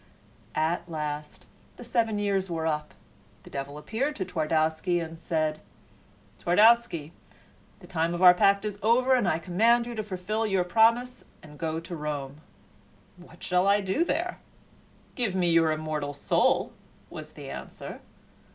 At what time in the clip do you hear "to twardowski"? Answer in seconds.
4.15-4.99